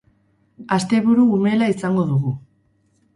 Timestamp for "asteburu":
0.77-1.25